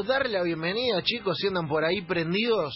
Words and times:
darle 0.00 0.30
la 0.30 0.42
bienvenida, 0.42 1.02
chicos, 1.02 1.36
si 1.38 1.48
andan 1.48 1.68
por 1.68 1.84
ahí 1.84 2.00
prendidos, 2.00 2.72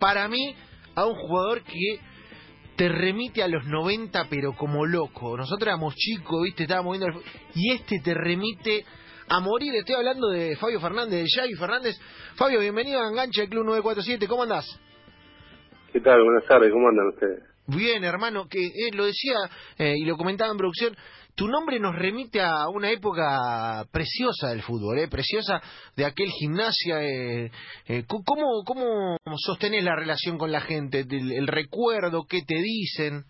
para 0.00 0.26
mí, 0.26 0.56
a 0.96 1.06
un 1.06 1.14
jugador 1.14 1.62
que 1.62 2.00
te 2.76 2.88
remite 2.88 3.44
a 3.44 3.48
los 3.48 3.64
90, 3.64 4.26
pero 4.28 4.54
como 4.54 4.84
loco. 4.84 5.36
Nosotros 5.36 5.68
éramos 5.68 5.94
chicos, 5.94 6.42
¿viste? 6.42 6.64
Estábamos 6.64 6.98
viendo. 6.98 7.16
el 7.16 7.24
Y 7.54 7.72
este 7.74 8.00
te 8.00 8.12
remite 8.12 8.84
a 9.28 9.38
morir. 9.38 9.72
Estoy 9.76 9.94
hablando 9.94 10.28
de 10.30 10.56
Fabio 10.56 10.80
Fernández, 10.80 11.22
de 11.22 11.26
Yagi 11.28 11.54
Fernández. 11.54 11.96
Fabio, 12.34 12.58
bienvenido 12.58 13.00
a 13.02 13.08
Enganche 13.08 13.42
del 13.42 13.50
Club 13.50 13.64
947. 13.64 14.26
¿Cómo 14.26 14.42
andás? 14.42 14.66
¿Qué 15.92 16.00
tal? 16.00 16.24
Buenas 16.24 16.44
tardes, 16.46 16.72
¿cómo 16.72 16.88
andan 16.88 17.06
ustedes? 17.14 17.40
Bien, 17.68 18.02
hermano, 18.02 18.48
que 18.48 18.66
eh, 18.66 18.90
lo 18.94 19.06
decía 19.06 19.36
eh, 19.78 19.94
y 19.96 20.04
lo 20.04 20.16
comentaba 20.16 20.50
en 20.50 20.56
producción, 20.56 20.96
tu 21.38 21.46
nombre 21.46 21.78
nos 21.78 21.94
remite 21.94 22.40
a 22.40 22.68
una 22.68 22.90
época 22.90 23.84
preciosa 23.92 24.48
del 24.48 24.60
fútbol, 24.60 24.98
eh, 24.98 25.06
preciosa 25.08 25.60
de 25.96 26.04
aquel 26.04 26.26
gimnasia. 26.30 27.00
Eh, 27.00 27.52
eh, 27.86 28.02
¿cómo, 28.08 28.64
¿Cómo 28.66 29.16
sostenés 29.36 29.84
la 29.84 29.94
relación 29.94 30.36
con 30.36 30.50
la 30.50 30.60
gente? 30.60 31.04
El, 31.08 31.46
recuerdo, 31.46 32.26
qué 32.28 32.40
te 32.44 32.56
dicen? 32.56 33.22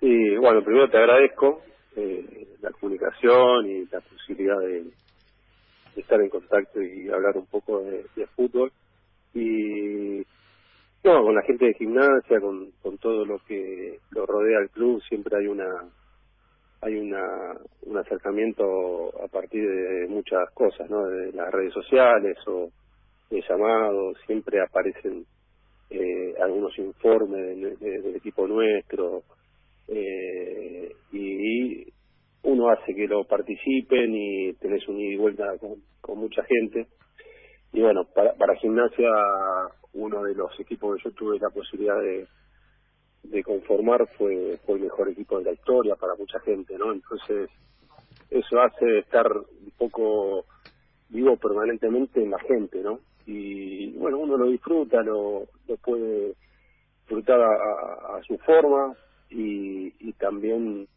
Sí, 0.00 0.36
bueno, 0.40 0.64
primero 0.64 0.90
te 0.90 0.98
agradezco 0.98 1.62
eh, 1.94 2.48
la 2.60 2.72
comunicación 2.72 3.70
y 3.70 3.84
la 3.86 4.00
posibilidad 4.00 4.58
de, 4.58 4.86
estar 5.94 6.20
en 6.20 6.30
contacto 6.30 6.82
y 6.82 7.08
hablar 7.10 7.36
un 7.36 7.46
poco 7.46 7.80
de, 7.84 8.06
de 8.16 8.26
fútbol. 8.26 8.72
Y 9.34 10.26
no, 11.04 11.22
con 11.22 11.32
la 11.32 11.42
gente 11.42 11.66
de 11.66 11.74
gimnasia, 11.74 12.40
con, 12.40 12.72
con 12.82 12.98
todo 12.98 13.24
lo 13.24 13.38
que 13.46 14.00
lo 14.10 14.26
rodea 14.26 14.58
al 14.58 14.70
club, 14.70 15.00
siempre 15.08 15.38
hay 15.38 15.46
una 15.46 15.68
hay 16.82 16.96
una 16.96 17.58
un 17.82 17.98
acercamiento 17.98 19.10
a 19.22 19.28
partir 19.28 19.62
de 19.68 20.06
muchas 20.08 20.50
cosas, 20.54 20.88
¿no? 20.90 21.06
De 21.06 21.32
las 21.32 21.50
redes 21.52 21.72
sociales 21.74 22.36
o 22.46 22.70
de 23.30 23.42
llamados, 23.48 24.16
siempre 24.26 24.60
aparecen 24.62 25.24
eh, 25.90 26.34
algunos 26.40 26.76
informes 26.78 27.40
del, 27.58 27.78
de- 27.78 28.00
del 28.02 28.16
equipo 28.16 28.46
nuestro 28.46 29.22
eh, 29.88 30.92
y 31.12 31.86
uno 32.44 32.70
hace 32.70 32.94
que 32.94 33.06
lo 33.08 33.24
participen 33.26 34.14
y 34.14 34.52
tenés 34.54 34.86
un 34.88 35.00
ida 35.00 35.14
y 35.14 35.16
vuelta 35.16 35.58
con, 35.58 35.76
con 36.00 36.18
mucha 36.18 36.42
gente 36.44 36.86
y 37.72 37.80
bueno 37.82 38.04
para, 38.14 38.34
para 38.34 38.56
gimnasia 38.56 39.08
uno 39.94 40.22
de 40.24 40.34
los 40.34 40.58
equipos 40.60 40.96
que 40.98 41.04
yo 41.10 41.14
tuve 41.16 41.38
la 41.40 41.50
posibilidad 41.50 42.00
de, 42.00 42.26
de 43.22 43.42
conformar 43.44 44.08
fue 44.18 44.58
fue 44.66 44.76
el 44.76 44.82
mejor 44.84 45.08
equipo 45.10 45.38
de 45.38 45.44
la 45.44 45.52
historia 45.52 45.96
para 45.96 46.14
mucha 46.16 46.40
gente 46.40 46.76
no 46.78 46.92
entonces 46.92 47.50
eso 48.30 48.60
hace 48.60 48.98
estar 49.00 49.26
un 49.36 49.72
poco 49.78 50.46
vivo 51.08 51.36
permanentemente 51.38 52.22
en 52.22 52.30
la 52.30 52.38
gente 52.40 52.80
no 52.82 53.00
y 53.26 53.92
bueno 53.98 54.18
uno 54.18 54.36
lo 54.36 54.46
disfruta 54.50 55.02
lo, 55.02 55.48
lo 55.68 55.76
puede 55.78 56.34
disfrutar 57.00 57.40
a, 57.40 57.46
a- 57.48 58.18
a 58.18 58.22
su 58.26 58.38
forma 58.38 58.96
y, 59.30 60.08
y 60.08 60.12
también 60.14 60.88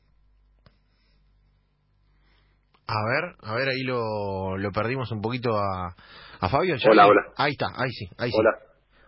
A 2.87 3.05
ver, 3.05 3.35
a 3.41 3.55
ver, 3.55 3.69
ahí 3.69 3.83
lo, 3.83 4.57
lo 4.57 4.71
perdimos 4.71 5.11
un 5.11 5.21
poquito 5.21 5.57
a, 5.57 5.95
a 6.41 6.49
Fabio. 6.49 6.75
¿ya 6.75 6.89
Hola, 6.91 7.03
vi? 7.03 7.09
hola. 7.09 7.33
Ahí 7.37 7.51
está, 7.53 7.67
ahí 7.75 7.89
sí, 7.91 8.05
ahí 8.17 8.29
sí. 8.31 8.37
hola 8.37 8.59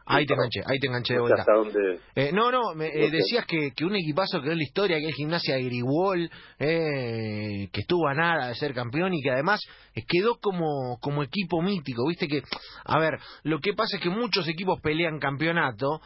Ahí 0.07 0.25
te 0.27 0.33
enganché, 0.33 0.61
ahí 0.65 0.77
te 0.79 0.87
enganché 0.87 1.13
de 1.15 1.19
vuelta. 1.19 1.41
hasta 1.41 1.53
dónde 1.53 1.99
Eh, 2.15 2.31
no, 2.31 2.51
no, 2.51 2.75
me, 2.75 2.87
eh, 2.87 3.09
decías 3.09 3.45
que, 3.47 3.71
que 3.71 3.85
un 3.85 3.95
equipazo 3.95 4.39
que 4.39 4.51
es 4.51 4.55
la 4.55 4.63
historia, 4.63 4.99
que 4.99 5.09
es 5.09 5.15
Gimnasia 5.15 5.55
de 5.55 5.63
Grigol, 5.63 6.29
eh, 6.59 7.69
que 7.71 7.81
estuvo 7.81 8.07
a 8.07 8.13
nada 8.13 8.49
de 8.49 8.55
ser 8.55 8.75
campeón 8.75 9.15
y 9.15 9.21
que 9.21 9.31
además 9.31 9.61
eh, 9.95 10.03
quedó 10.07 10.37
como, 10.39 10.99
como 11.01 11.23
equipo 11.23 11.59
mítico. 11.61 12.07
Viste 12.07 12.27
que, 12.27 12.43
a 12.83 12.99
ver, 12.99 13.13
lo 13.43 13.59
que 13.59 13.73
pasa 13.73 13.97
es 13.97 14.03
que 14.03 14.09
muchos 14.09 14.47
equipos 14.47 14.79
pelean 14.79 15.17
campeonato, 15.17 15.99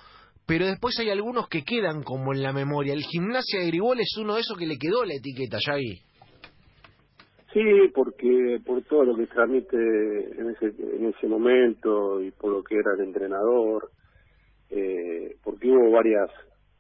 pero 0.46 0.66
después 0.66 0.98
hay 1.00 1.10
algunos 1.10 1.50
que 1.50 1.64
quedan 1.64 2.02
como 2.04 2.34
en 2.34 2.42
la 2.42 2.54
memoria. 2.54 2.94
El 2.94 3.04
Gimnasia 3.04 3.60
de 3.60 3.68
Grigol 3.68 4.00
es 4.00 4.16
uno 4.18 4.36
de 4.36 4.42
esos 4.42 4.58
que 4.58 4.66
le 4.66 4.78
quedó 4.78 5.04
la 5.04 5.16
etiqueta, 5.16 5.58
ya 5.60 5.76
vi. 5.76 6.02
Sí, 7.54 7.64
porque 7.96 8.62
por 8.64 8.84
todo 8.84 9.06
lo 9.06 9.16
que 9.16 9.26
transmite 9.26 9.76
en 9.76 10.52
ese, 10.52 10.68
en 10.68 11.06
ese 11.06 11.28
momento 11.28 12.22
y 12.22 12.30
por 12.32 12.52
lo 12.52 12.64
que 12.64 12.76
era 12.76 12.94
el 12.94 13.02
entrenador, 13.02 13.90
eh, 14.70 15.36
porque 15.44 15.68
hubo 15.68 15.92
varias 15.92 16.30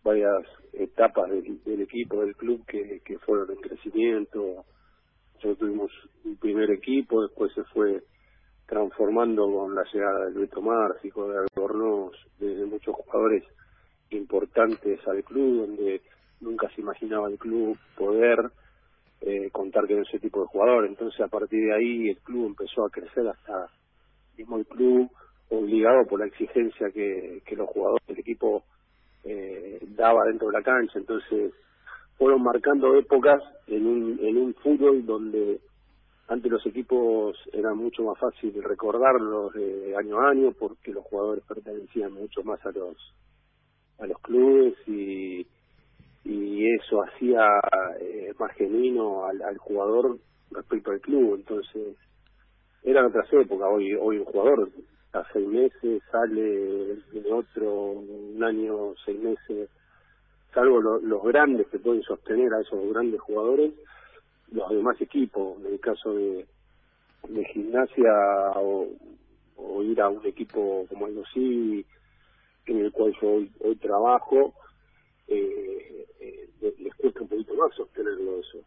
varias 0.03 0.45
etapas 0.73 1.29
del, 1.29 1.63
del 1.63 1.81
equipo, 1.81 2.21
del 2.21 2.35
club 2.35 2.63
que, 2.65 3.01
que 3.03 3.17
fueron 3.19 3.51
en 3.51 3.57
crecimiento. 3.57 4.63
Nosotros 5.35 5.57
tuvimos 5.57 5.91
un 6.23 6.37
primer 6.37 6.69
equipo, 6.71 7.21
después 7.23 7.51
se 7.53 7.63
fue 7.65 8.03
transformando 8.67 9.51
con 9.51 9.73
la 9.73 9.83
llegada 9.91 10.25
del 10.25 10.35
Beto 10.35 10.61
Márcico, 10.61 11.27
de 11.29 11.39
Albornoz, 11.39 12.15
de, 12.39 12.55
de 12.55 12.65
muchos 12.65 12.95
jugadores 12.95 13.43
importantes 14.11 14.99
al 15.07 15.23
club, 15.23 15.67
donde 15.67 16.01
nunca 16.39 16.69
se 16.75 16.81
imaginaba 16.81 17.27
el 17.29 17.37
club 17.37 17.77
poder 17.97 18.51
eh, 19.21 19.49
contar 19.51 19.87
con 19.87 19.99
ese 19.99 20.19
tipo 20.19 20.41
de 20.41 20.47
jugador. 20.47 20.85
Entonces, 20.85 21.19
a 21.21 21.27
partir 21.27 21.65
de 21.65 21.73
ahí, 21.73 22.09
el 22.09 22.17
club 22.19 22.47
empezó 22.47 22.85
a 22.85 22.89
crecer 22.89 23.27
hasta 23.27 23.69
mismo 24.37 24.57
el 24.57 24.65
club, 24.65 25.09
obligado 25.49 26.05
por 26.07 26.19
la 26.19 26.27
exigencia 26.27 26.89
que, 26.91 27.41
que 27.45 27.55
los 27.55 27.67
jugadores 27.69 28.07
del 28.07 28.19
equipo 28.19 28.63
eh, 29.23 29.79
daba 29.95 30.25
dentro 30.25 30.47
de 30.47 30.53
la 30.53 30.63
cancha. 30.63 30.97
Entonces, 30.97 31.53
fueron 32.17 32.43
marcando 32.43 32.95
épocas 32.95 33.41
en 33.67 33.85
un, 33.85 34.19
en 34.21 34.37
un 34.37 34.53
fútbol 34.55 35.05
donde 35.05 35.59
antes 36.27 36.51
los 36.51 36.65
equipos 36.65 37.35
eran 37.53 37.77
mucho 37.77 38.03
más 38.03 38.19
fácil 38.19 38.53
recordarlos 38.63 39.53
de 39.53 39.95
año 39.97 40.19
a 40.19 40.29
año 40.29 40.51
porque 40.51 40.91
los 40.91 41.03
jugadores 41.05 41.43
pertenecían 41.45 42.13
mucho 42.13 42.43
más 42.43 42.63
a 42.65 42.71
los 42.71 42.95
a 43.99 44.05
los 44.05 44.19
clubes 44.19 44.75
y 44.87 45.45
y 46.29 46.71
eso 46.75 47.01
hacía 47.03 47.43
eh, 47.99 48.31
más 48.37 48.51
genuino 48.53 49.25
al, 49.25 49.57
jugador 49.57 50.17
respecto 50.51 50.91
al 50.91 51.01
club. 51.01 51.35
Entonces 51.35 51.95
eran 52.83 53.05
otras 53.07 53.31
épocas 53.33 53.67
hoy 53.71 53.93
hoy 53.95 54.19
un 54.19 54.25
jugador 54.25 54.69
a 55.13 55.23
seis 55.33 55.47
meses 55.47 56.03
sale 56.11 56.41
de 56.41 57.33
otro 57.33 57.91
un 57.91 58.43
año 58.43 58.93
seis 59.05 59.19
meses 59.19 59.69
salvo 60.53 60.79
lo- 60.79 60.99
los 60.99 61.23
grandes 61.23 61.67
que 61.67 61.79
pueden 61.79 62.03
sostener 62.03 62.53
a 62.53 62.61
esos 62.61 62.79
grandes 62.93 63.19
jugadores 63.21 63.73
los 64.51 64.69
demás 64.69 64.99
equipos. 65.01 65.59
En 65.65 65.73
el 65.73 65.79
caso 65.79 66.13
de 66.13 66.45
de 67.27 67.45
gimnasia 67.45 68.11
o, 68.55 68.87
ir 69.83 69.99
a 70.01 70.09
un 70.09 70.25
equipo 70.25 70.85
como 70.89 71.05
algo 71.05 71.23
así 71.29 71.85
en 72.65 72.79
el 72.79 72.91
cual 72.91 73.13
yo 73.21 73.29
hoy, 73.29 73.51
hoy 73.59 73.75
trabajo 73.77 74.53
eh, 75.27 75.68
cuesta 76.99 77.21
un 77.21 77.27
poquito 77.27 77.53
más 77.55 77.75
sostenerlo 77.75 78.39
eso. 78.39 78.59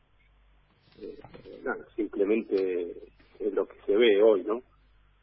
Eh, 1.01 1.19
nada 1.63 1.87
simplemente 1.97 2.97
es 3.39 3.53
lo 3.53 3.67
que 3.67 3.77
se 3.87 3.97
ve 3.97 4.23
hoy 4.23 4.45
no 4.45 4.63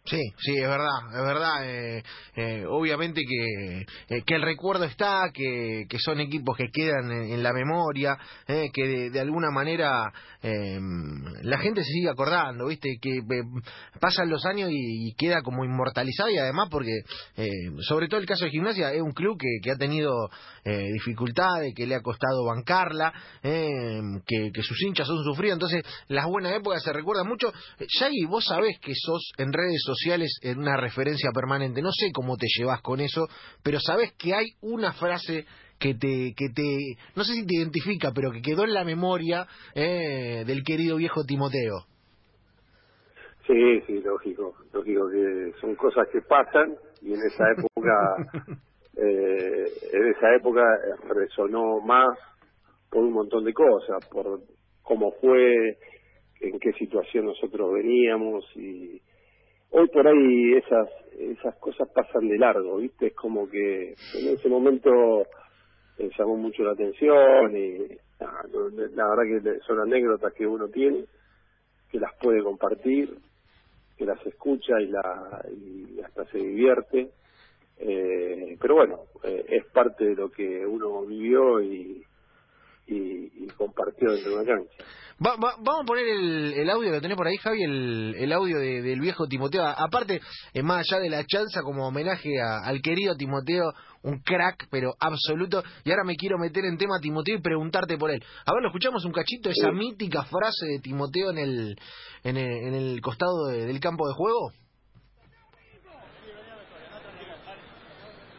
Sí, 0.06 0.22
sí, 0.40 0.56
es 0.56 0.68
verdad, 0.68 1.08
es 1.14 1.24
verdad. 1.24 1.70
eh, 1.70 2.04
eh, 2.36 2.66
obviamente 2.68 3.22
que, 3.26 3.82
eh, 4.16 4.22
que 4.26 4.36
el 4.36 4.42
recuerdo 4.42 4.86
está, 4.86 5.30
que, 5.34 5.86
son 6.00 6.22
equipos 6.22 6.56
que 6.56 6.70
quedan 6.72 7.12
en, 7.12 7.34
en 7.34 7.44
la 7.44 7.52
memoria, 7.52 8.18
eh, 8.48 8.70
que 8.74 9.10
de, 9.10 9.20
alguna 9.20 9.52
manera 9.52 10.12
eh, 10.42 10.80
la 11.42 11.58
gente 11.58 11.84
se 11.84 11.92
sigue 11.92 12.10
acordando, 12.10 12.68
¿viste? 12.68 12.98
Que 13.02 13.20
pasan 14.00 14.30
los 14.30 14.46
años 14.46 14.70
y, 14.72 15.14
queda 15.18 15.42
como 15.42 15.66
inmortalizado 15.66 16.30
y 16.30 16.38
además 16.38 16.70
porque, 16.72 17.02
sobre 17.82 18.08
todo 18.08 18.22
el 18.22 18.26
caso 18.26 18.46
de 18.46 18.52
Gimnasia, 18.52 18.94
es 18.94 19.02
un 19.02 19.12
club 19.12 19.38
que, 19.38 19.60
que 19.62 19.72
ha 19.72 19.76
tenido 19.76 20.12
dificultades, 20.64 21.74
que 21.76 21.86
le 21.86 21.96
ha 21.96 22.02
costado 22.02 22.46
bancarla, 22.46 23.12
eh, 23.44 24.00
que, 24.26 24.52
que 24.54 24.62
sus 24.62 24.82
hinchas 24.82 25.08
son 25.08 25.24
sufridos, 25.26 25.56
entonces 25.56 25.84
las 26.08 26.26
buenas 26.26 26.54
épocas 26.54 26.82
se 26.84 26.94
recuerdan 26.94 27.28
mucho. 27.28 27.52
Yagi, 28.00 28.26
vos 28.30 28.46
sabés 28.46 28.80
que 28.80 28.94
sos 28.96 29.32
en 29.38 29.52
redes 29.52 29.82
sociales 29.84 29.99
en 30.42 30.60
una 30.60 30.78
referencia 30.78 31.32
permanente, 31.34 31.82
no 31.82 31.92
sé 31.92 32.12
cómo 32.14 32.38
te 32.38 32.48
llevas 32.58 32.82
con 32.82 33.00
eso, 33.00 33.28
pero 33.64 33.80
sabés 33.80 34.14
que 34.14 34.34
hay 34.34 34.48
una 34.62 34.94
frase 34.94 35.46
que 35.80 35.94
te, 35.94 36.34
que 36.36 36.50
te, 36.50 36.98
no 37.16 37.24
sé 37.24 37.34
si 37.34 37.46
te 37.46 37.56
identifica, 37.56 38.12
pero 38.14 38.32
que 38.32 38.42
quedó 38.42 38.64
en 38.64 38.74
la 38.74 38.84
memoria 38.84 39.48
eh, 39.74 40.44
del 40.46 40.64
querido 40.64 40.98
viejo 40.98 41.24
Timoteo. 41.24 41.86
sí 43.48 43.82
sí 43.88 44.02
lógico 44.02 44.54
lógico 44.74 45.10
que 45.10 45.54
son 45.60 45.76
cosas 45.76 46.08
que 46.12 46.22
pasan 46.22 46.76
y 47.02 47.14
en 47.14 47.20
esa 47.26 47.46
época 47.52 47.94
eh, 48.98 49.66
en 49.94 50.08
esa 50.08 50.36
época 50.36 50.62
resonó 51.08 51.80
más 51.82 52.10
por 52.92 53.04
un 53.04 53.14
montón 53.14 53.44
de 53.44 53.54
cosas 53.54 54.06
por 54.12 54.42
cómo 54.84 55.12
fue 55.22 55.78
en 56.42 56.60
qué 56.60 56.74
situación 56.74 57.26
nosotros 57.26 57.74
veníamos 57.74 58.46
y 58.56 59.02
hoy 59.72 59.88
por 59.90 60.08
ahí 60.08 60.54
esas 60.54 60.90
esas 61.18 61.56
cosas 61.56 61.90
pasan 61.94 62.28
de 62.28 62.38
largo 62.38 62.78
viste 62.78 63.08
es 63.08 63.14
como 63.14 63.50
que 63.50 63.90
en 63.90 64.28
ese 64.28 64.50
momento 64.50 64.90
eh, 65.98 66.10
llamó 66.18 66.38
mucho 66.38 66.64
la 66.64 66.72
atención 66.72 67.56
y 67.56 67.98
la 68.20 69.08
verdad 69.08 69.24
que 69.24 69.60
son 69.62 69.80
anécdotas 69.80 70.34
que 70.34 70.48
uno 70.48 70.68
tiene 70.70 71.06
que 71.92 72.00
las 72.00 72.14
puede 72.16 72.44
compartir 72.44 73.18
que 74.00 74.06
las 74.06 74.26
escucha 74.26 74.80
y, 74.80 74.88
la, 74.88 75.46
y 75.52 76.00
hasta 76.00 76.24
se 76.32 76.38
divierte. 76.38 77.12
Eh, 77.78 78.58
pero 78.60 78.76
bueno, 78.76 79.02
eh, 79.24 79.46
es 79.50 79.66
parte 79.66 80.06
de 80.06 80.16
lo 80.16 80.32
que 80.32 80.66
uno 80.66 81.06
vivió 81.06 81.62
y, 81.62 82.02
y, 82.90 83.48
compartió 83.58 84.12
dentro 84.12 84.32
de 84.32 84.38
una 84.38 84.46
cancha. 84.46 84.84
vamos 85.20 85.82
a 85.82 85.86
poner 85.86 86.06
el, 86.08 86.70
audio 86.70 86.92
que 86.92 87.02
tenés 87.02 87.18
por 87.18 87.28
ahí, 87.28 87.36
Javi, 87.38 87.64
el, 87.64 88.32
audio 88.32 88.60
del 88.60 89.00
viejo 89.00 89.28
Timoteo. 89.28 89.66
Aparte, 89.66 90.22
es 90.54 90.64
más 90.64 90.86
allá 90.90 91.02
de 91.02 91.10
la 91.10 91.26
chanza, 91.26 91.62
como 91.62 91.88
homenaje 91.88 92.30
al 92.42 92.82
querido 92.82 93.16
Timoteo, 93.16 93.74
un 94.04 94.20
crack, 94.20 94.68
pero 94.72 94.94
absoluto. 95.00 95.64
Y 95.84 95.92
ahora 95.92 96.04
me 96.06 96.16
quiero 96.16 96.38
meter 96.38 96.66
en 96.66 96.78
tema 96.78 97.00
Timoteo 97.02 97.36
y 97.36 97.42
preguntarte 97.42 97.98
por 97.98 98.12
él. 98.12 98.24
A 98.46 98.54
ver, 98.54 98.62
lo 98.62 98.70
escuchamos 98.70 99.04
un 99.06 99.12
cachito, 99.12 99.50
esa 99.50 99.72
mítica 99.72 100.24
frase 100.24 100.66
de 100.68 100.80
Timoteo 100.80 101.32
en 101.32 101.38
el, 101.38 101.76
en 102.24 102.38
el, 102.38 103.02
costado 103.02 103.48
del 103.48 103.80
campo 103.80 104.08
de 104.08 104.14
juego. 104.14 104.52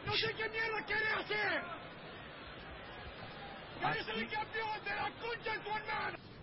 No 0.07 0.13
sé 0.17 0.35
qué 0.37 0.49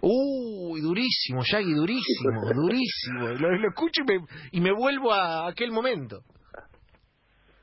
Uy, 0.02 0.82
durísimo, 0.82 1.42
Yagi, 1.44 1.74
durísimo, 1.74 2.42
durísimo. 2.54 3.28
Lo, 3.40 3.68
escucho 3.68 4.02
y 4.02 4.06
me, 4.06 4.26
y 4.52 4.62
me 4.62 4.72
vuelvo 4.72 5.12
a 5.12 5.48
aquel 5.48 5.72
momento. 5.72 6.22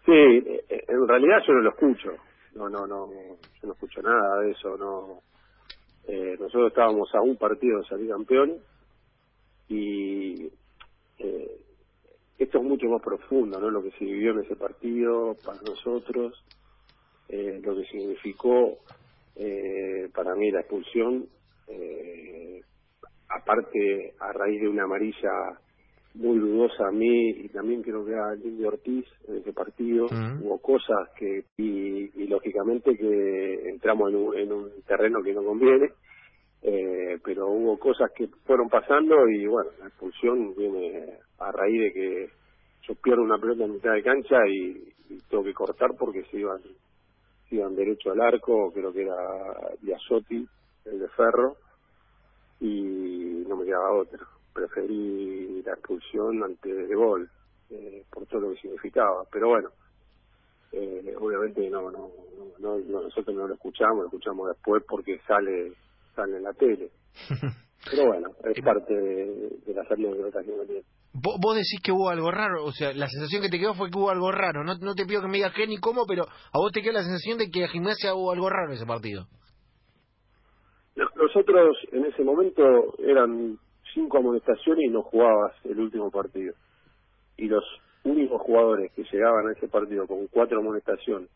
Sí, 0.05 0.13
en 0.13 1.09
realidad 1.09 1.39
yo 1.47 1.55
no 1.55 1.61
lo 1.61 1.71
escucho. 1.71 2.11
No, 2.55 2.69
no, 2.69 2.87
no, 2.87 3.09
yo 3.11 3.69
no 3.69 3.73
escucho 3.73 4.03
nada 4.03 4.41
de 4.41 4.51
eso. 4.51 4.77
No. 4.77 5.21
Eh, 6.07 6.37
nosotros 6.39 6.69
estábamos 6.69 7.09
a 7.15 7.23
un 7.23 7.37
partido 7.37 7.79
de 7.79 7.89
salir 7.89 8.11
campeón 8.11 8.59
y 9.69 10.45
eh, 11.19 11.61
esto 12.39 12.59
es 12.59 12.65
mucho 12.65 12.87
más 12.89 13.01
profundo, 13.01 13.59
¿no? 13.59 13.71
Lo 13.71 13.83
que 13.83 13.91
se 13.93 14.05
vivió 14.05 14.33
en 14.33 14.41
ese 14.41 14.57
partido 14.57 15.37
para 15.43 15.63
nosotros, 15.63 16.45
eh, 17.29 17.61
lo 17.65 17.75
que 17.77 17.85
significó 17.87 18.79
eh, 19.37 20.09
para 20.15 20.35
mí 20.35 20.51
la 20.51 20.61
expulsión, 20.61 21.27
eh, 21.69 22.61
aparte 23.29 24.15
a 24.21 24.33
raíz 24.33 24.61
de 24.61 24.69
una 24.69 24.85
amarilla 24.85 25.59
muy 26.15 26.39
dudosa 26.39 26.87
a 26.89 26.93
mí 26.93 27.31
y 27.31 27.49
también 27.49 27.83
creo 27.83 28.05
que 28.05 28.15
a 28.15 28.35
Lindy 28.35 28.65
Ortiz 28.65 29.05
en 29.27 29.39
ese 29.39 29.53
partido, 29.53 30.07
hubo 30.43 30.59
cosas 30.59 31.09
que, 31.19 31.45
y, 31.57 32.27
lógicamente 32.29 32.97
que 32.97 33.69
entramos 33.69 34.11
en 34.11 34.17
un, 34.17 34.39
en 34.39 34.53
un 34.53 34.71
terreno 34.87 35.23
que 35.23 35.35
no 35.35 35.43
conviene, 35.43 35.91
eh, 36.63 37.19
pero 37.25 37.49
hubo 37.49 37.79
cosas 37.79 38.11
que 38.13 38.29
fueron 38.47 38.69
pasando 38.69 39.29
y 39.29 39.47
bueno, 39.47 39.71
la 39.81 39.89
expulsión 39.89 40.55
viene 40.57 41.19
a 41.39 41.51
raíz 41.51 41.81
de 41.81 41.93
que 41.93 42.29
yo 42.87 42.95
pierdo 43.03 43.23
una 43.23 43.39
pelota 43.39 43.65
en 43.65 43.73
mitad 43.73 43.93
de 43.93 44.03
cancha 44.03 44.37
y, 44.49 44.95
y 45.11 45.19
tengo 45.29 45.43
que 45.43 45.53
cortar 45.53 45.91
porque 45.99 46.23
se 46.31 46.39
iban 46.39 46.61
iban 47.51 47.77
derecho 47.77 48.13
al 48.13 48.21
arco, 48.21 48.73
creo 48.73 48.93
que 48.93 49.03
era 49.03 49.17
Biasotti, 49.81 50.47
el 50.87 50.99
de 50.99 51.09
Ferro, 51.09 51.57
y 52.61 53.45
no 53.47 53.57
me 53.57 53.65
quedaba 53.65 53.93
otra. 53.93 54.21
Preferí 54.53 55.63
la 55.63 55.73
expulsión 55.73 56.43
antes 56.43 56.89
de 56.89 56.95
gol, 56.95 57.29
eh, 57.71 58.05
por 58.11 58.27
todo 58.27 58.43
lo 58.43 58.51
que 58.51 58.61
significaba. 58.61 59.25
Pero 59.31 59.49
bueno, 59.49 59.71
eh, 60.73 61.15
obviamente 61.19 61.69
no, 61.71 61.91
no, 61.91 62.11
no, 62.59 62.79
nosotros 62.79 63.35
no 63.35 63.47
lo 63.47 63.55
escuchamos, 63.55 63.99
lo 63.99 64.05
escuchamos 64.07 64.49
después 64.49 64.83
porque 64.89 65.21
sale, 65.27 65.73
sale 66.15 66.37
en 66.37 66.43
la 66.43 66.53
tele. 66.53 66.91
Pero 67.91 68.07
bueno, 68.07 68.31
es 68.45 68.65
parte 68.65 68.95
de, 68.95 69.51
de 69.67 69.75
la 69.75 69.85
salida 69.85 70.11
de 70.11 70.33
que 70.33 70.85
Vos, 71.17 71.55
decís 71.55 71.81
que 71.81 71.93
hubo 71.93 72.11
algo 72.11 72.33
raro, 72.33 72.65
o 72.65 72.73
sea, 72.73 72.93
la 72.93 73.07
sensación 73.07 73.41
que 73.41 73.49
te 73.49 73.61
quedó 73.61 73.73
fue 73.75 73.89
que 73.89 73.97
hubo 73.97 74.11
algo 74.11 74.33
raro. 74.33 74.65
No, 74.65 74.75
no 74.75 74.95
te 74.95 75.07
pido 75.07 75.23
que 75.23 75.29
me 75.29 75.37
digas 75.37 75.53
qué 75.55 75.65
ni 75.65 75.79
cómo, 75.79 76.07
pero 76.07 76.25
a 76.25 76.59
vos 76.59 76.73
te 76.73 76.83
quedó 76.83 76.95
la 76.95 77.05
sensación 77.05 77.39
de 77.39 77.51
que 77.51 77.63
a 77.63 77.69
Gimnasia 77.69 78.15
hubo 78.15 78.33
algo 78.33 78.51
raro 78.51 78.71
en 78.71 78.77
ese 78.77 78.85
partido. 78.85 79.27
Nosotros 80.97 81.77
en 81.93 82.07
ese 82.07 82.25
momento 82.25 82.63
eran 82.99 83.59
cinco 83.95 84.19
amonestaciones 84.19 84.87
y 84.87 84.91
no 84.91 85.03
jugabas 85.03 85.55
el 85.65 85.79
último 85.79 86.11
partido. 86.11 86.55
Y 87.37 87.47
los 87.47 87.65
únicos 88.03 88.43
jugadores 88.43 88.91
que 88.93 89.05
llegaban 89.05 89.47
a 89.47 89.53
ese 89.53 89.69
partido 89.69 90.09
con 90.09 90.27
cuatro 90.27 90.59
amonestaciones, 90.59 91.31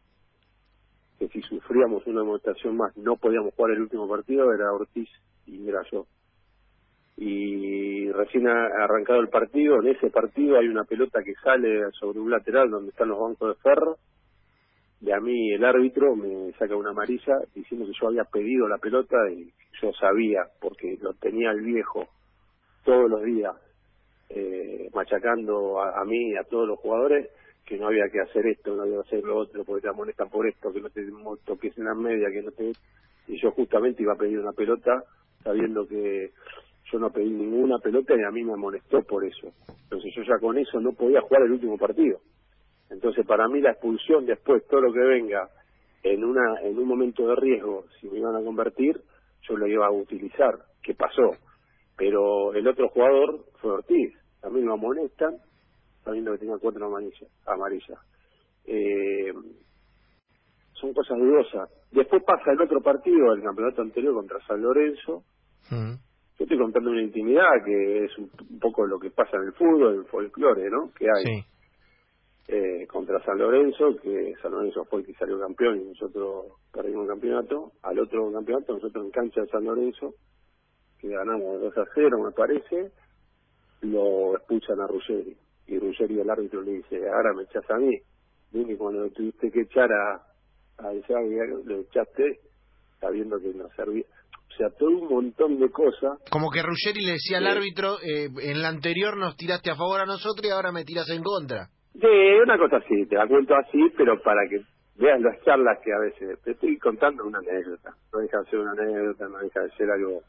que 1.21 1.29
si 1.29 1.41
sufríamos 1.43 2.05
una 2.07 2.23
amonestación 2.23 2.77
más 2.77 2.97
no 2.97 3.17
podíamos 3.17 3.55
jugar 3.55 3.75
el 3.75 3.83
último 3.83 4.09
partido, 4.09 4.53
era 4.53 4.73
Ortiz 4.73 5.09
y 5.47 5.69
era 5.69 5.83
yo 5.93 6.07
y 7.21 8.13
recién 8.13 8.47
ha 8.47 8.67
arrancado 8.85 9.21
el 9.21 9.29
partido, 9.29 9.83
en 9.83 9.89
ese 9.89 10.09
partido 10.09 10.57
hay 10.57 10.69
una 10.69 10.85
pelota 10.85 11.21
que 11.25 11.35
sale 11.43 11.91
sobre 11.99 12.21
un 12.21 12.31
lateral 12.31 12.71
donde 12.71 12.91
están 12.91 13.09
los 13.09 13.19
bancos 13.19 13.57
de 13.57 13.63
ferro, 13.63 13.97
y 15.01 15.11
a 15.11 15.19
mí 15.19 15.53
el 15.53 15.65
árbitro 15.65 16.15
me 16.15 16.53
saca 16.53 16.77
una 16.77 16.91
amarilla 16.91 17.35
diciendo 17.55 17.87
que 17.87 17.99
yo 18.01 18.09
había 18.09 18.25
pedido 18.25 18.69
la 18.69 18.79
pelota 18.79 19.17
y 19.31 19.53
yo 19.83 19.93
sabía, 19.93 20.43
porque 20.61 20.97
lo 21.01 21.13
tenía 21.15 21.51
el 21.51 21.61
viejo 21.61 22.07
todos 22.85 23.11
los 23.11 23.25
días 23.25 23.55
eh, 24.29 24.89
machacando 24.95 25.81
a, 25.81 26.05
mí 26.05 26.31
y 26.31 26.37
a 26.37 26.45
todos 26.45 26.69
los 26.69 26.79
jugadores, 26.79 27.31
que 27.65 27.79
no 27.79 27.89
había 27.89 28.09
que 28.11 28.21
hacer 28.21 28.47
esto, 28.47 28.77
no 28.77 28.83
había 28.83 29.03
que 29.03 29.09
hacer 29.09 29.25
lo 29.25 29.39
otro, 29.39 29.65
porque 29.65 29.83
te 29.83 29.89
amonestan 29.89 30.31
por 30.31 30.47
esto, 30.47 30.73
que 30.73 30.81
no 30.81 30.91
te 30.91 31.03
toques 31.45 31.77
en 31.79 31.85
la 31.85 31.95
media, 31.95 32.31
que 32.31 32.43
no 32.43 32.51
te... 32.53 32.73
Y 33.27 33.41
yo 33.41 33.51
justamente 33.51 34.03
iba 34.03 34.15
a 34.15 34.19
pedir 34.19 34.39
una 34.39 34.53
pelota 34.53 35.03
sabiendo 35.43 35.87
que 35.87 36.31
yo 36.91 36.99
no 36.99 37.11
pedí 37.11 37.31
ninguna 37.31 37.79
pelota 37.79 38.15
y 38.17 38.23
a 38.23 38.31
mí 38.31 38.43
me 38.43 38.55
amonestó 38.55 39.03
por 39.03 39.25
eso. 39.25 39.49
Entonces 39.85 40.13
yo 40.15 40.23
ya 40.23 40.39
con 40.39 40.57
eso 40.59 40.81
no 40.81 40.93
podía 40.93 41.21
jugar 41.21 41.43
el 41.43 41.53
último 41.53 41.77
partido. 41.77 42.19
Entonces 42.91 43.27
para 43.27 43.49
mí 43.49 43.61
la 43.61 43.73
expulsión 43.73 44.27
después, 44.27 44.67
todo 44.69 44.81
lo 44.81 44.93
que 44.93 45.01
venga 45.01 45.49
en 46.03 46.25
una 46.25 46.61
en 46.63 46.79
un 46.79 46.87
momento 46.87 47.27
de 47.27 47.37
riesgo, 47.37 47.85
si 48.01 48.09
me 48.09 48.19
iban 48.19 48.37
a 48.37 48.43
convertir, 48.43 49.01
yo 49.49 49.57
lo 49.57 49.67
iba 49.67 49.87
a 49.87 49.91
utilizar, 49.91 50.59
que 50.83 50.95
pasó. 50.95 51.33
Pero 51.97 52.55
el 52.55 52.67
otro 52.67 52.89
jugador 52.89 53.45
fue 53.61 53.73
Ortiz, 53.73 54.15
también 54.41 54.67
lo 54.67 54.75
amonestan, 54.75 55.37
sabiendo 56.05 56.33
que 56.33 56.39
tenía 56.39 56.57
cuatro 56.59 56.87
amarillas. 56.87 57.29
amarillas. 57.47 57.99
Eh, 58.65 59.33
son 60.75 60.95
cosas 60.95 61.19
dudosas. 61.19 61.71
Después 61.91 62.23
pasa 62.25 62.53
el 62.53 62.61
otro 62.61 62.81
partido 62.81 63.33
del 63.33 63.43
campeonato 63.43 63.83
anterior 63.83 64.15
contra 64.15 64.39
San 64.47 64.63
Lorenzo, 64.63 65.25
mm. 65.71 66.08
Yo 66.39 66.45
estoy 66.45 66.59
contando 66.59 66.91
una 66.91 67.03
intimidad 67.03 67.65
que 67.65 68.05
es 68.05 68.17
un, 68.17 68.31
poco 68.61 68.87
lo 68.87 69.01
que 69.01 69.11
pasa 69.11 69.37
en 69.39 69.43
el 69.45 69.53
fútbol, 69.55 69.97
el 69.97 70.05
folclore, 70.05 70.71
¿no? 70.71 70.93
Que 70.97 71.07
hay 71.11 71.45
eh, 72.47 72.87
contra 72.87 73.21
San 73.25 73.39
Lorenzo, 73.39 73.97
que 74.01 74.35
San 74.41 74.53
Lorenzo 74.53 74.85
fue 74.85 75.01
el 75.01 75.07
que 75.07 75.15
salió 75.15 75.41
campeón 75.41 75.81
y 75.81 75.85
nosotros 75.87 76.47
perdimos 76.73 77.03
el 77.03 77.09
campeonato. 77.09 77.73
Al 77.83 77.99
otro 77.99 78.31
campeonato, 78.33 78.75
nosotros 78.75 79.05
en 79.05 79.11
cancha 79.11 79.41
de 79.41 79.49
San 79.49 79.65
Lorenzo, 79.65 80.15
que 81.01 81.09
ganamos 81.09 81.61
2 81.61 81.77
a 81.77 81.85
0, 81.93 82.23
me 82.25 82.31
parece, 82.31 82.93
lo 83.81 84.37
expulsan 84.37 84.81
a 84.81 84.87
Ruggeri. 84.87 85.37
Y 85.67 85.79
Ruggeri, 85.81 86.21
el 86.21 86.31
árbitro, 86.31 86.63
le 86.63 86.75
dice: 86.75 87.09
Ahora 87.09 87.33
me 87.35 87.43
echas 87.43 87.69
a 87.69 87.79
mí. 87.79 87.99
Dime, 88.53 88.77
cuando 88.77 89.11
tuviste 89.11 89.51
que 89.51 89.63
echar 89.63 89.91
a, 89.93 90.23
a 90.79 90.93
ese 90.93 91.15
lo 91.65 91.81
echaste 91.81 92.41
sabiendo 93.01 93.41
que 93.41 93.53
no 93.55 93.69
servía 93.77 94.07
o 94.49 94.57
sea, 94.57 94.71
todo 94.79 94.91
un 94.91 95.09
montón 95.09 95.59
de 95.61 95.71
cosas. 95.71 96.19
Como 96.31 96.51
que 96.51 96.63
Ruggeri 96.63 97.05
le 97.05 97.13
decía 97.13 97.39
al 97.39 97.47
árbitro, 97.47 97.97
eh, 98.03 98.29
en 98.43 98.63
la 98.63 98.69
anterior 98.69 99.17
nos 99.17 99.37
tiraste 99.37 99.71
a 99.71 99.77
favor 99.77 100.01
a 100.01 100.07
nosotros 100.07 100.45
y 100.45 100.51
ahora 100.51 100.73
me 100.73 100.85
tiras 100.85 101.09
en 101.11 101.23
contra. 101.23 101.69
Sí, 101.93 102.07
una 102.43 102.59
cosa 102.59 102.77
así, 102.77 103.07
te 103.07 103.17
la 103.17 103.27
cuento 103.27 103.55
así, 103.55 103.79
pero 103.97 104.21
para 104.23 104.41
que 104.49 104.61
vean 104.97 105.23
las 105.23 105.41
charlas 105.45 105.79
que 105.85 105.93
a 105.93 105.99
veces 105.99 106.43
te 106.43 106.53
estoy 106.53 106.79
contando 106.79 107.25
una 107.25 107.39
anécdota. 107.39 107.95
No 108.13 108.21
deja 108.21 108.39
de 108.41 108.51
ser 108.51 108.59
una 108.59 108.73
anécdota, 108.73 109.29
no 109.29 109.39
deja 109.39 109.61
de 109.61 109.71
ser 109.71 109.91
algo 109.91 110.23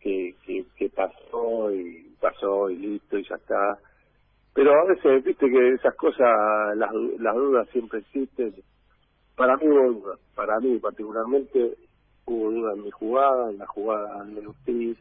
que, 0.00 0.34
que, 0.44 0.64
que 0.76 0.88
pasó 0.90 1.72
y 1.72 2.14
pasó 2.20 2.70
y 2.70 2.76
listo 2.76 3.18
y 3.18 3.28
ya 3.28 3.36
está. 3.36 3.78
Pero 4.54 4.72
a 4.72 4.86
veces, 4.86 5.24
viste 5.24 5.46
que 5.48 5.74
esas 5.74 5.94
cosas, 5.96 6.28
las, 6.76 6.90
las 7.18 7.34
dudas 7.34 7.68
siempre 7.70 8.00
existen. 8.00 8.54
Para 9.36 9.56
mí, 9.56 9.66
para 10.34 10.58
mí 10.60 10.78
particularmente, 10.78 11.76
hubo 12.32 12.50
duda 12.50 12.72
en 12.74 12.84
mi 12.84 12.90
jugada, 12.90 13.50
en 13.50 13.58
la 13.58 13.66
jugada 13.66 14.24
de 14.24 14.46
Ortiz, 14.46 14.98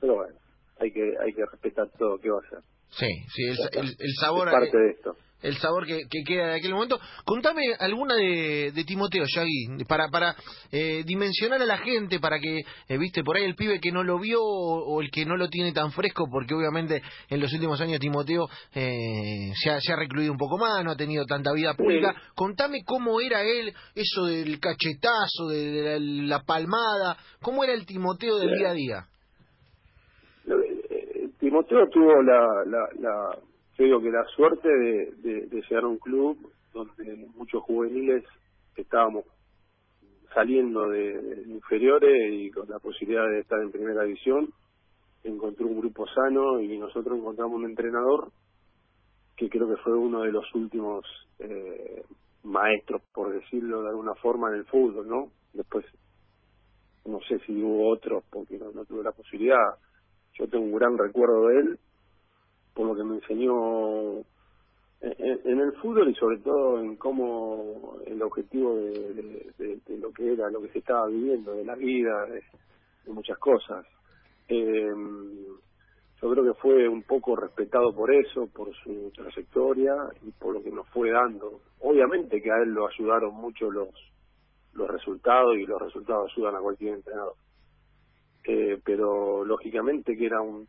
pero 0.00 0.14
bueno, 0.16 0.34
hay 0.78 0.90
que 0.92 1.14
hay 1.24 1.32
que 1.32 1.44
respetar 1.46 1.88
todo, 1.98 2.18
¿qué 2.18 2.30
va 2.30 2.38
a 2.38 2.46
hacer? 2.46 2.58
Sí, 2.90 3.06
sí, 3.28 3.42
el, 3.72 3.88
el, 3.98 4.14
sabor... 4.20 4.48
Es 4.48 4.54
parte 4.54 4.78
de 4.78 4.90
esto 4.90 5.16
el 5.44 5.56
sabor 5.58 5.86
que, 5.86 6.06
queda 6.26 6.48
de 6.48 6.54
aquel 6.54 6.72
momento. 6.72 6.98
Contame 7.24 7.62
alguna 7.78 8.14
de, 8.14 8.84
Timoteo, 8.86 9.24
Yagui, 9.26 9.84
para, 9.86 10.08
para 10.08 10.34
eh, 10.72 11.02
dimensionar 11.04 11.60
a 11.60 11.66
la 11.66 11.78
gente, 11.78 12.18
para 12.18 12.38
que, 12.38 12.60
eh, 12.88 12.98
viste, 12.98 13.22
por 13.22 13.36
ahí 13.36 13.44
el 13.44 13.54
pibe 13.54 13.80
que 13.80 13.92
no 13.92 14.02
lo 14.02 14.18
vio 14.18 14.40
o, 14.42 15.00
el 15.00 15.10
que 15.10 15.24
no 15.24 15.36
lo 15.36 15.48
tiene 15.48 15.72
tan 15.72 15.92
fresco, 15.92 16.26
porque 16.30 16.54
obviamente 16.54 17.02
en 17.28 17.40
los 17.40 17.52
últimos 17.52 17.80
años 17.80 18.00
Timoteo 18.00 18.46
eh, 18.74 19.52
se, 19.54 19.70
ha, 19.70 19.80
se, 19.80 19.92
ha, 19.92 19.96
recluido 19.96 20.32
un 20.32 20.38
poco 20.38 20.58
más, 20.58 20.82
no 20.84 20.92
ha 20.92 20.96
tenido 20.96 21.24
tanta 21.26 21.52
vida 21.52 21.74
pública. 21.74 22.14
Contame 22.34 22.82
cómo 22.84 23.20
era 23.20 23.42
él, 23.42 23.72
eso 23.94 24.24
del 24.24 24.58
cachetazo, 24.58 25.48
de 25.48 25.98
la, 26.00 26.42
palmada, 26.42 27.16
cómo 27.40 27.64
era 27.64 27.74
el 27.74 27.86
Timoteo 27.86 28.38
del 28.38 28.58
día 28.58 28.70
a 28.70 28.74
día. 28.74 29.06
Timoteo 31.38 31.88
tuvo 31.90 32.22
la, 32.22 32.64
la, 32.66 32.88
la 33.00 33.38
yo 33.76 33.84
digo 33.84 34.00
que 34.00 34.10
la 34.10 34.24
suerte 34.36 34.68
de, 34.68 35.12
de, 35.16 35.46
de 35.46 35.62
llegar 35.62 35.84
a 35.84 35.88
un 35.88 35.98
club 35.98 36.38
donde 36.72 37.28
muchos 37.36 37.62
juveniles 37.62 38.24
estábamos 38.76 39.24
saliendo 40.34 40.88
de, 40.88 41.44
inferiores 41.46 42.32
y 42.32 42.50
con 42.50 42.68
la 42.68 42.80
posibilidad 42.80 43.26
de 43.30 43.40
estar 43.40 43.60
en 43.60 43.70
primera 43.70 44.02
división, 44.02 44.52
encontró 45.22 45.66
un 45.66 45.80
grupo 45.80 46.06
sano 46.08 46.60
y 46.60 46.76
nosotros 46.76 47.16
encontramos 47.16 47.54
un 47.54 47.64
entrenador 47.64 48.30
que 49.36 49.48
creo 49.48 49.68
que 49.68 49.82
fue 49.82 49.96
uno 49.96 50.22
de 50.22 50.32
los 50.32 50.44
últimos 50.54 51.04
eh, 51.38 52.04
maestros, 52.42 53.02
por 53.12 53.32
decirlo 53.32 53.82
de 53.82 53.88
alguna 53.90 54.14
forma, 54.16 54.50
en 54.50 54.56
el 54.56 54.64
fútbol, 54.66 55.08
¿no? 55.08 55.30
Después, 55.52 55.84
no 57.04 57.20
sé 57.28 57.38
si 57.46 57.62
hubo 57.62 57.88
otros, 57.88 58.22
porque 58.30 58.58
no 58.58 58.84
tuve 58.84 59.02
la 59.02 59.12
posibilidad. 59.12 59.78
Yo 60.34 60.48
tengo 60.48 60.64
un 60.64 60.74
gran 60.74 60.98
recuerdo 60.98 61.48
de 61.48 61.60
él, 61.60 61.78
por 62.74 62.86
lo 62.86 62.94
que 62.94 63.04
me 63.04 63.16
enseñó 63.16 64.24
en, 65.00 65.60
el 65.60 65.72
fútbol 65.74 66.08
y 66.08 66.14
sobre 66.14 66.38
todo 66.38 66.80
en 66.80 66.96
cómo 66.96 67.98
el 68.06 68.22
objetivo 68.22 68.74
de, 68.76 69.52
de, 69.58 69.98
lo 69.98 70.12
que 70.12 70.32
era, 70.32 70.50
lo 70.50 70.60
que 70.62 70.68
se 70.68 70.78
estaba 70.78 71.06
viviendo, 71.06 71.52
de 71.54 71.64
la 71.64 71.74
vida, 71.74 72.26
de, 72.26 72.42
muchas 73.12 73.38
cosas. 73.38 73.86
Eh, 74.48 74.92
yo 76.22 76.30
creo 76.30 76.44
que 76.44 76.60
fue 76.60 76.88
un 76.88 77.02
poco 77.02 77.36
respetado 77.36 77.94
por 77.94 78.12
eso, 78.14 78.46
por 78.46 78.74
su 78.76 79.12
trayectoria 79.14 79.94
y 80.22 80.30
por 80.30 80.54
lo 80.54 80.62
que 80.62 80.70
nos 80.70 80.88
fue 80.88 81.10
dando. 81.10 81.60
Obviamente 81.80 82.40
que 82.40 82.50
a 82.50 82.62
él 82.62 82.70
lo 82.70 82.88
ayudaron 82.88 83.34
mucho 83.34 83.70
los 83.70 83.90
los 84.74 84.90
resultados 84.90 85.56
y 85.56 85.66
los 85.66 85.80
resultados 85.80 86.30
ayudan 86.32 86.56
a 86.56 86.60
cualquier 86.60 86.94
entrenador. 86.94 87.34
Eh, 88.44 88.78
pero 88.84 89.44
lógicamente 89.44 90.16
que 90.16 90.26
era 90.26 90.40
un, 90.40 90.66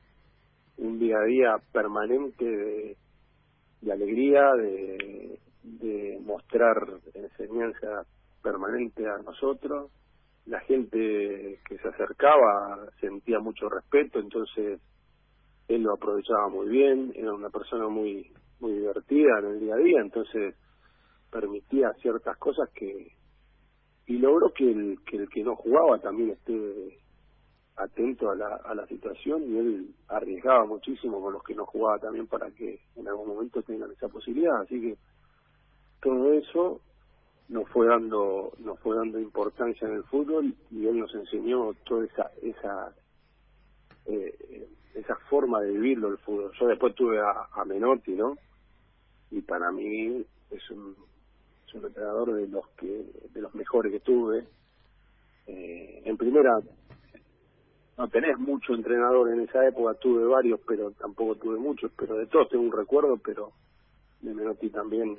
un 0.78 1.00
día 1.00 1.18
a 1.18 1.26
día 1.26 1.56
permanente 1.72 2.46
de, 2.46 3.92
alegría, 3.92 4.44
de, 4.54 5.40
de 5.64 6.20
mostrar 6.24 6.76
enseñanza 7.14 8.06
permanente 8.42 9.08
a 9.08 9.18
nosotros. 9.20 9.92
La 10.46 10.60
gente 10.62 11.60
que 11.68 11.78
se 11.78 11.88
acercaba 11.88 12.88
sentía 13.00 13.40
mucho 13.40 13.68
respeto, 13.68 14.20
entonces 14.20 14.80
él 15.68 15.82
lo 15.82 15.94
aprovechaba 15.94 16.50
muy 16.50 16.70
bien, 16.70 17.12
era 17.16 17.34
una 17.34 17.50
persona 17.50 17.88
muy 17.88 18.32
muy 18.60 18.74
divertida 18.74 19.40
en 19.40 19.46
el 19.46 19.60
día 19.60 19.74
a 19.74 19.78
día, 19.78 20.02
entonces 20.02 20.56
permitía 21.32 21.92
ciertas 22.02 22.38
cosas 22.38 22.70
que 22.74 23.12
y 24.08 24.18
logró 24.20 24.54
que 24.54 24.72
el 24.72 25.00
que 25.06 25.18
el 25.18 25.30
que 25.30 25.44
no 25.44 25.56
jugaba 25.56 26.00
también 26.00 26.30
esté 26.32 27.00
atento 27.78 28.32
a 28.32 28.36
la, 28.36 28.56
a 28.56 28.74
la 28.74 28.88
situación 28.88 29.44
y 29.44 29.58
él 29.58 29.96
arriesgaba 30.08 30.66
muchísimo 30.66 31.22
con 31.22 31.34
los 31.34 31.44
que 31.44 31.56
no 31.56 31.66
jugaba 31.66 32.00
también 32.00 32.28
para 32.28 32.50
que 32.52 32.80
en 32.96 33.08
algún 33.08 33.28
momento 33.28 33.62
tengan 33.64 33.92
esa 33.92 34.08
posibilidad. 34.08 34.62
Así 34.62 34.80
que 34.80 34.98
todo 36.02 36.34
eso 36.34 36.82
nos 37.50 37.70
fue 37.70 37.88
dando 37.88 38.54
nos 38.60 38.80
fue 38.80 38.96
dando 38.96 39.20
importancia 39.20 39.88
en 39.88 39.96
el 39.96 40.04
fútbol 40.04 40.54
y 40.72 40.88
él 40.88 41.00
nos 41.00 41.14
enseñó 41.14 41.74
toda 41.86 42.06
esa 42.06 42.32
esa 42.42 42.96
eh, 44.06 44.68
esa 44.96 45.16
forma 45.30 45.62
de 45.62 45.72
vivirlo 45.72 46.08
el 46.08 46.18
fútbol. 46.18 46.52
Yo 46.60 46.68
después 46.68 46.96
tuve 46.96 47.20
a, 47.20 47.66
Menotti 47.66 48.14
no 48.14 48.38
y 49.32 49.42
para 49.42 49.72
mí 49.72 50.26
es 50.50 50.72
un 50.72 50.96
es 51.68 51.76
entrenador 51.76 52.34
de 52.34 52.48
los 52.48 52.68
que 52.78 53.06
de 53.34 53.42
los 53.42 53.54
mejores 53.54 53.92
que 53.92 54.00
tuve. 54.00 54.46
Eh, 55.48 56.02
en 56.06 56.18
primera 56.18 56.60
no 57.98 58.08
tenés 58.10 58.38
mucho 58.38 58.74
entrenador 58.74 59.30
en 59.32 59.42
esa 59.42 59.66
época, 59.68 59.94
tuve 59.96 60.26
varios, 60.26 60.60
pero 60.68 60.92
tampoco 60.92 61.36
tuve 61.36 61.58
muchos, 61.58 61.92
pero 61.98 62.16
de 62.16 62.28
todos 62.28 62.50
tengo 62.50 62.64
un 62.64 62.72
recuerdo, 62.72 63.18
pero 63.18 63.52
de 64.22 64.34
Menotti 64.34 64.70
también 64.70 65.18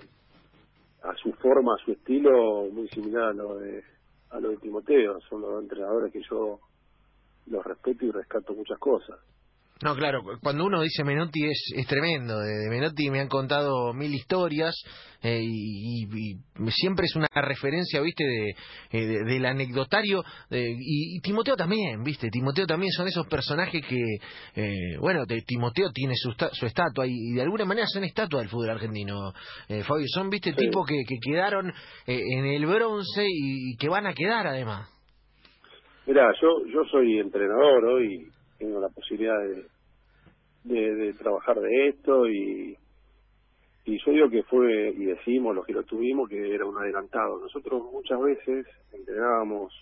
a 1.03 1.15
su 1.17 1.33
forma, 1.35 1.75
a 1.75 1.85
su 1.85 1.93
estilo, 1.93 2.67
muy 2.73 2.89
similar 2.89 3.31
a 3.31 3.33
lo 3.33 3.59
de 3.59 3.83
a 4.31 4.41
lo 4.41 4.51
de 4.51 4.57
Timoteo, 4.57 5.21
son 5.21 5.43
los 5.43 5.63
entrenadores 5.63 6.13
que 6.13 6.21
yo 6.29 6.59
los 7.47 7.65
respeto 7.65 8.05
y 8.05 8.11
rescato 8.11 8.55
muchas 8.55 8.79
cosas. 8.79 9.19
No, 9.83 9.95
claro, 9.95 10.23
cuando 10.43 10.65
uno 10.65 10.81
dice 10.81 11.05
Menotti 11.05 11.45
es, 11.45 11.73
es 11.77 11.87
tremendo. 11.87 12.39
De, 12.39 12.71
Menotti 12.71 13.11
me 13.11 13.21
han 13.21 13.29
contado 13.29 13.93
mil 13.93 14.15
historias 14.15 14.75
eh, 15.23 15.43
y, 15.43 16.07
siempre 16.71 17.05
es 17.05 17.15
una 17.15 17.29
referencia, 17.35 18.01
viste, 18.01 18.25
de, 18.25 18.55
eh, 18.93 19.25
del 19.27 19.45
anecdotario. 19.45 20.25
y, 20.51 21.21
Timoteo 21.21 21.57
también, 21.57 22.03
viste, 22.03 22.31
Timoteo 22.31 22.67
también 22.67 22.91
son 22.91 23.07
esos 23.07 23.27
personajes 23.27 23.85
que, 23.87 24.01
eh, 24.55 24.97
bueno, 24.99 25.27
de, 25.27 25.43
Timoteo 25.43 25.91
tiene 25.93 26.15
su, 26.17 26.33
su 26.53 26.65
estatua 26.65 27.07
y, 27.07 27.35
de 27.35 27.43
alguna 27.43 27.67
manera 27.67 27.87
son 27.87 28.05
estatua 28.05 28.41
del 28.41 28.49
fútbol 28.49 28.71
argentino, 28.71 29.33
Fabio. 29.69 30.07
Son, 30.09 30.31
viste, 30.31 30.55
tipos 30.55 30.87
que, 30.87 31.05
que 31.07 31.17
quedaron 31.21 31.71
en 32.07 32.47
el 32.47 32.65
bronce 32.65 33.27
y, 33.29 33.77
que 33.77 33.91
van 33.91 34.07
a 34.07 34.15
quedar 34.15 34.47
además. 34.47 34.89
Mira, 36.07 36.33
yo, 36.41 36.65
yo 36.73 36.83
soy 36.91 37.19
entrenador 37.19 37.85
hoy 37.85 38.31
tengo 38.59 38.81
la 38.81 38.89
posibilidad 38.89 39.39
de, 40.65 40.95
de, 40.95 41.13
trabajar 41.15 41.61
de 41.61 41.89
esto 41.89 42.29
y, 42.29 42.77
y 43.85 43.99
yo 44.05 44.13
digo 44.13 44.29
que 44.29 44.43
fue, 44.43 44.91
y 44.91 45.05
decimos 45.05 45.55
los 45.55 45.65
que 45.65 45.73
lo 45.73 45.85
tuvimos, 45.85 46.29
que 46.29 46.55
era 46.55 46.67
un 46.67 46.77
adelantado. 46.77 47.39
Nosotros 47.39 47.85
muchas 47.93 48.21
veces 48.21 48.67
entrenábamos, 48.93 49.73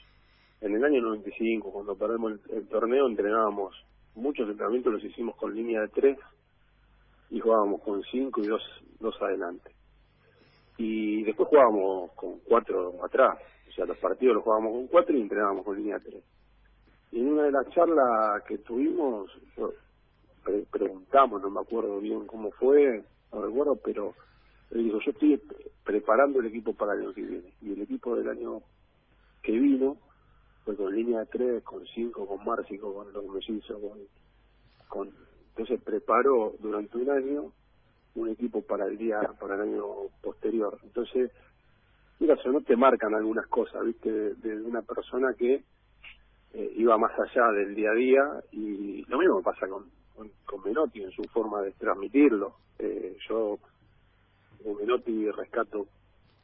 en 0.60 0.74
el 0.74 0.84
año 0.84 1.00
95, 1.00 1.72
cuando 1.72 1.96
perdemos 1.96 2.32
el, 2.50 2.68
torneo, 2.68 3.06
entrenábamos, 3.06 3.74
muchos 4.14 4.48
entrenamientos 4.48 4.92
los 4.92 5.04
hicimos 5.04 5.36
con 5.36 5.54
línea 5.54 5.80
de 5.80 5.88
tres 5.88 6.18
y 7.30 7.40
jugábamos 7.40 7.80
con 7.82 8.02
cinco 8.04 8.42
y 8.42 8.46
dos, 8.46 8.62
dos 9.00 9.14
adelante. 9.22 9.70
Y 10.76 11.22
después 11.22 11.48
jugábamos 11.48 12.12
con 12.12 12.40
cuatro 12.40 13.02
atrás, 13.04 13.38
o 13.68 13.72
sea, 13.72 13.86
los 13.86 13.96
partidos 13.98 14.34
los 14.34 14.44
jugábamos 14.44 14.72
con 14.72 14.86
cuatro 14.88 15.16
y 15.16 15.22
entrenábamos 15.22 15.64
con 15.64 15.76
línea 15.76 15.98
de 15.98 16.10
tres. 16.10 16.24
Y 17.14 17.20
en 17.20 17.28
una 17.28 17.44
de 17.44 17.52
las 17.52 17.70
charlas 17.70 18.42
que 18.42 18.58
tuvimos, 18.58 19.30
preguntamos, 20.72 21.40
no 21.40 21.48
me 21.48 21.60
acuerdo 21.60 22.00
bien 22.00 22.26
cómo 22.26 22.50
fue, 22.50 23.04
no 23.32 23.40
recuerdo, 23.40 23.76
pero 23.76 24.14
le 24.70 24.80
digo, 24.82 24.98
yo 24.98 25.12
estoy 25.12 25.40
preparando 25.84 26.40
el 26.40 26.46
equipo 26.46 26.72
para 26.74 26.94
el 26.94 27.02
año 27.02 27.14
que 27.14 27.22
viene. 27.22 27.52
Y 27.62 27.72
el 27.74 27.82
equipo 27.82 28.16
del 28.16 28.28
año 28.30 28.62
que 29.42 29.52
vino 29.52 29.96
fue 30.64 30.74
con 30.74 30.92
línea 30.92 31.20
de 31.20 31.26
tres, 31.26 31.62
con 31.62 31.86
cinco, 31.86 32.26
con 32.26 32.44
Márcico, 32.44 32.92
con 32.92 33.12
los 33.12 33.24
mellizos, 33.26 33.80
con, 33.80 33.98
con... 34.88 35.10
Entonces 35.50 35.80
preparo 35.84 36.54
durante 36.58 36.98
un 36.98 37.10
año 37.10 37.52
un 38.16 38.28
equipo 38.28 38.60
para 38.62 38.86
el 38.86 38.98
día, 38.98 39.20
para 39.38 39.54
el 39.54 39.60
año 39.60 39.84
posterior. 40.20 40.80
Entonces, 40.82 41.30
mira, 42.18 42.34
eso 42.34 42.50
no 42.50 42.60
te 42.62 42.74
marcan 42.74 43.14
algunas 43.14 43.46
cosas, 43.46 43.84
¿viste? 43.84 44.34
de 44.34 44.62
una 44.62 44.82
persona 44.82 45.32
que 45.34 45.62
eh, 46.54 46.72
iba 46.76 46.96
más 46.96 47.10
allá 47.18 47.50
del 47.50 47.74
día 47.74 47.90
a 47.90 47.94
día 47.94 48.22
y 48.52 49.04
lo 49.08 49.18
mismo 49.18 49.42
pasa 49.42 49.66
con, 49.66 49.86
con, 50.14 50.62
Menotti 50.64 51.02
en 51.02 51.10
su 51.10 51.24
forma 51.24 51.60
de 51.62 51.72
transmitirlo. 51.72 52.54
Eh, 52.78 53.16
yo 53.28 53.58
con 54.62 54.76
Menotti 54.76 55.30
rescato 55.32 55.86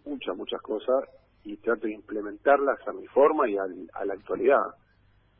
muchas, 0.05 0.37
muchas 0.37 0.61
cosas 0.63 1.05
y 1.45 1.57
trato 1.59 1.87
de 1.87 1.93
implementarlas 1.93 2.87
a 2.89 2.93
mi 2.93 3.07
forma 3.07 3.49
y 3.49 3.57
al, 3.57 3.89
a 3.95 4.05
la 4.05 4.15
actualidad. 4.15 4.75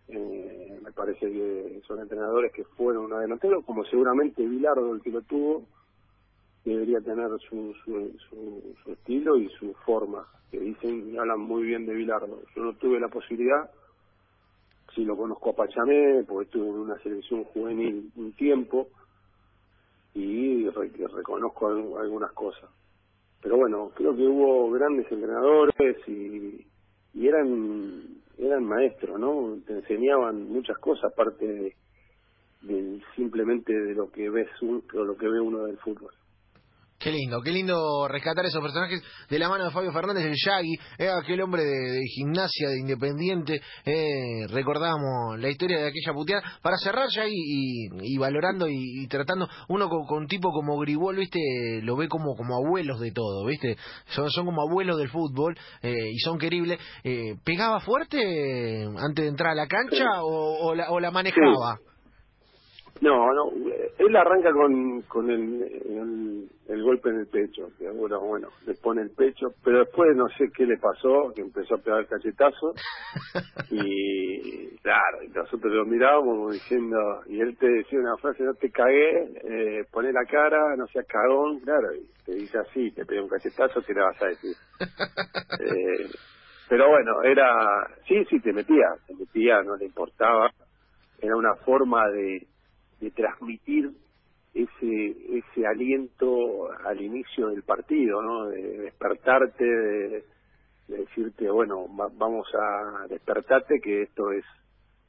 Eh, 0.07 0.79
me 0.83 0.93
parece 0.93 1.27
que 1.27 1.83
son 1.87 1.99
entrenadores 1.99 2.53
que 2.53 2.65
fueron 2.65 3.07
un 3.07 3.13
adelantero, 3.13 3.63
como 3.63 3.85
seguramente 3.85 4.47
Bilardo, 4.47 4.95
el 4.95 5.03
que 5.03 5.11
lo 5.11 5.23
tuvo, 5.23 5.65
debería 6.65 7.01
tener 7.01 7.29
su, 7.41 7.75
su, 7.85 8.17
su, 8.29 8.77
su 8.85 8.93
estilo 8.93 9.37
y 9.37 9.49
su 9.51 9.75
forma, 9.85 10.27
que 10.51 10.61
dicen 10.61 11.13
y 11.13 11.19
hablan 11.19 11.41
muy 11.41 11.65
bien 11.65 11.87
de 11.87 11.95
Bilardo. 11.95 12.41
Yo 12.55 12.63
no 12.63 12.73
tuve 12.75 13.01
la 13.01 13.09
posibilidad 13.09 13.69
sí 14.95 15.05
lo 15.05 15.17
conozco 15.17 15.51
a 15.51 15.57
Pachamé, 15.57 16.25
porque 16.27 16.47
estuve 16.47 16.69
en 16.69 16.79
una 16.79 16.99
selección 16.99 17.45
juvenil 17.45 18.11
un 18.17 18.33
tiempo 18.33 18.89
y 20.15 20.69
reconozco 20.69 21.69
algunas 21.99 22.33
cosas. 22.33 22.69
Pero 23.43 23.57
bueno, 23.57 23.91
creo 23.95 24.15
que 24.15 24.27
hubo 24.27 24.71
grandes 24.71 25.11
entrenadores 25.11 25.97
y, 26.07 26.67
y 27.15 27.27
eran 27.27 28.21
eran 28.41 28.65
maestros, 28.65 29.19
¿no? 29.21 29.59
Te 29.67 29.75
enseñaban 29.75 30.49
muchas 30.49 30.79
cosas 30.79 31.13
aparte 31.13 31.75
de, 32.63 33.01
simplemente 33.15 33.73
de 33.73 33.95
lo 33.95 34.11
que 34.11 34.31
ves 34.31 34.49
un, 34.63 34.83
o 34.95 35.05
lo 35.05 35.17
que 35.17 35.29
ve 35.29 35.41
uno 35.41 35.65
del 35.65 35.77
fútbol. 35.79 36.13
Qué 37.01 37.11
lindo, 37.11 37.41
qué 37.41 37.51
lindo 37.51 38.07
rescatar 38.09 38.45
esos 38.45 38.61
personajes 38.61 39.03
de 39.31 39.39
la 39.39 39.49
mano 39.49 39.65
de 39.65 39.71
Fabio 39.71 39.91
Fernández, 39.91 40.23
el 40.23 40.35
Yagi, 40.37 40.75
eh, 40.99 41.09
aquel 41.09 41.41
hombre 41.41 41.65
de, 41.65 42.03
gimnasia, 42.15 42.69
de 42.69 42.79
Independiente. 42.79 43.63
Eh, 43.87 44.47
recordamos 44.51 45.39
la 45.39 45.49
historia 45.49 45.79
de 45.79 45.89
aquella 45.89 46.13
puteada. 46.13 46.43
Para 46.61 46.77
cerrar 46.77 47.09
ya 47.09 47.25
y, 47.27 48.19
valorando 48.19 48.67
y, 48.69 49.07
tratando, 49.09 49.49
uno 49.71 49.89
con, 49.89 50.25
un 50.25 50.27
tipo 50.27 50.51
como 50.51 50.77
Gribol, 50.77 51.17
¿viste? 51.17 51.41
Lo 51.83 51.97
ve 51.97 52.07
como, 52.07 52.37
como 52.37 52.57
abuelos 52.57 53.01
de 53.01 53.13
todo, 53.13 53.47
¿viste? 53.47 53.79
Son, 54.09 54.45
como 54.45 54.61
abuelos 54.61 54.99
del 54.99 55.09
fútbol 55.09 55.57
eh, 55.81 56.11
y 56.13 56.19
son 56.19 56.37
queribles. 56.37 56.79
Eh, 57.03 57.35
¿Pegaba 57.43 57.81
fuerte 57.81 58.85
antes 58.99 59.25
de 59.25 59.29
entrar 59.29 59.53
a 59.53 59.55
la 59.55 59.67
cancha 59.67 60.05
o, 60.23 60.75
la, 60.75 60.91
o 60.91 61.01
la 61.01 61.11
manejaba? 61.11 61.79
No, 63.01 63.33
no, 63.33 63.70
él 64.01 64.17
arranca 64.17 64.51
con, 64.53 65.03
con 65.03 65.31
el, 65.31 66.49
el, 66.69 66.83
golpe 66.83 67.11
en 67.11 67.21
el 67.21 67.27
pecho, 67.27 67.69
que 67.79 67.91
bueno, 67.91 68.19
bueno, 68.21 68.49
le 68.67 68.75
pone 68.75 69.03
el 69.03 69.11
pecho, 69.11 69.49
pero 69.63 69.81
después 69.81 70.17
no 70.17 70.27
sé 70.39 70.51
qué 70.57 70.65
le 70.65 70.79
pasó, 70.79 71.33
que 71.35 71.43
empezó 71.43 71.75
a 71.75 71.83
pegar 71.83 72.07
cachetazos, 72.07 72.77
y 73.71 74.75
claro, 74.79 75.23
y 75.23 75.29
nosotros 75.29 75.75
lo 75.75 75.85
mirábamos 75.85 76.51
diciendo, 76.53 76.97
y 77.27 77.41
él 77.41 77.57
te 77.59 77.69
decía 77.69 77.99
una 77.99 78.17
frase, 78.17 78.43
no 78.43 78.55
te 78.55 78.71
cagué, 78.71 79.33
eh, 79.45 79.85
poné 79.93 80.13
la 80.13 80.25
cara, 80.25 80.77
no 80.77 80.87
seas 80.87 81.07
cagón, 81.07 81.61
claro, 81.61 81.95
y 81.95 82.09
te 82.25 82.33
dice 82.33 82.59
así, 82.59 82.91
te 82.93 83.05
pega 83.05 83.23
un 83.23 83.29
cachetazo, 83.29 83.83
¿qué 83.83 83.93
le 83.93 84.01
vas 84.01 84.23
a 84.23 84.27
decir? 84.29 84.57
eh, 85.61 86.09
pero 86.71 86.89
bueno, 86.89 87.23
era, 87.23 87.87
sí, 88.09 88.25
sí, 88.31 88.41
te 88.41 88.55
metía, 88.55 88.95
te 89.07 89.15
metía, 89.15 89.63
no 89.63 89.77
le 89.77 89.85
importaba, 89.85 90.51
era 91.21 91.37
una 91.37 91.55
forma 91.57 92.09
de 92.09 92.47
de 93.01 93.11
transmitir 93.11 93.91
ese 94.53 95.39
ese 95.39 95.67
aliento 95.67 96.71
al 96.85 97.01
inicio 97.01 97.49
del 97.49 97.63
partido, 97.63 98.23
¿no? 98.23 98.49
De 98.49 98.79
despertarte, 98.79 99.65
de, 99.65 100.25
decirte, 100.89 101.49
bueno, 101.51 101.87
vamos 101.89 102.49
a 102.55 103.07
despertarte 103.09 103.81
que 103.81 104.03
esto 104.03 104.33
es, 104.33 104.45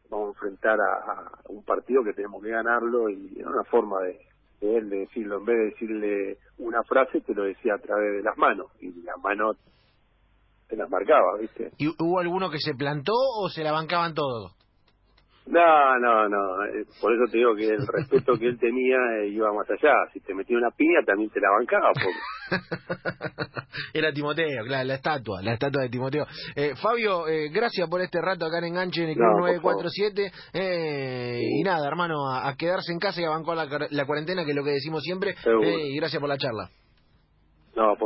vamos 0.10 0.27
a 0.27 0.31
enfrentar 0.31 0.77
a, 0.79 1.31
un 1.50 1.63
partido 1.63 2.03
que 2.03 2.13
tenemos 2.13 2.41
que 2.43 2.50
ganarlo 2.50 3.10
y 3.10 3.39
era 3.39 3.50
una 3.50 3.63
forma 3.63 4.00
de, 4.01 4.19
él 4.62 4.89
de 4.89 5.00
decirlo, 5.00 5.39
en 5.39 5.45
vez 5.45 5.57
de 5.57 5.65
decirle 5.65 6.38
una 6.60 6.83
frase, 6.83 7.21
te 7.21 7.33
lo 7.33 7.43
decía 7.43 7.74
a 7.75 7.79
través 7.79 8.17
de 8.17 8.24
las 8.24 8.38
manos 8.38 8.67
y 8.79 8.91
las 9.01 9.17
manos 9.24 9.57
te 10.67 10.77
las 10.77 10.89
marcaba, 10.89 11.38
¿viste? 11.39 11.71
¿Y 11.77 11.88
hubo 11.88 12.19
alguno 12.19 12.51
que 12.51 12.60
se 12.60 12.75
plantó 12.75 13.13
o 13.13 13.50
se 13.50 13.63
la 13.63 13.71
bancaban 13.71 14.13
todos? 14.13 14.55
No, 15.48 16.00
no, 16.00 16.29
no. 16.29 16.65
Eh, 16.65 16.86
por 17.01 17.13
eso 17.13 17.24
te 17.31 17.38
digo 17.39 17.55
que 17.55 17.67
el 17.67 17.86
respeto 17.88 18.38
que 18.38 18.48
él 18.48 18.60
tenía 18.60 18.98
eh, 19.21 19.29
iba 19.29 19.51
más 19.51 19.69
allá. 19.69 19.93
Si 20.13 20.19
te 20.19 20.33
metía 20.33 20.57
una 20.57 20.69
piña, 20.71 21.00
también 21.05 21.29
te 21.31 21.39
la 21.39 21.50
bancaba. 21.50 21.91
Era 23.93 24.12
Timoteo, 24.13 24.63
claro, 24.65 24.88
la 24.88 24.95
estatua, 24.95 25.41
la 25.41 25.53
estatua 25.53 25.83
de 25.83 25.89
Timoteo. 25.89 26.25
Eh, 26.55 26.74
Fabio, 26.75 27.27
eh, 27.27 27.50
gracias 27.50 27.89
por 27.89 28.01
este 28.01 28.21
rato 28.21 28.45
acá 28.45 28.60
en 28.60 28.65
Enganche 28.65 29.03
en 29.03 29.10
el 29.10 29.15
Club 29.15 29.39
947. 29.39 30.31
Eh, 30.53 31.41
Y 31.41 31.63
nada, 31.63 31.88
hermano, 31.88 32.29
a, 32.31 32.53
quedarse 32.55 32.91
en 32.91 33.00
casa 33.00 33.21
y 33.21 33.25
a 33.25 33.29
bancar 33.29 33.55
la, 33.57 33.88
la 33.89 34.05
cuarentena, 34.05 34.43
que 34.45 34.51
es 34.51 34.55
lo 34.55 34.63
que 34.63 34.71
decimos 34.71 35.01
siempre. 35.03 35.36
y 35.63 35.95
gracias 35.98 36.19
por 36.19 36.29
la 36.29 36.38
charla. 36.38 36.69
No, 37.75 37.95
por 37.95 38.00